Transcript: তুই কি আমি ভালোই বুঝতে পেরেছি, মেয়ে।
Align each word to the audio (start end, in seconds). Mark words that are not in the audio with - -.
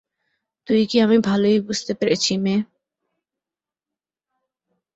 তুই 0.67 0.81
কি 0.85 0.97
আমি 0.99 1.17
ভালোই 1.21 1.57
বুঝতে 1.61 1.91
পেরেছি, 1.93 2.31
মেয়ে। 2.37 2.61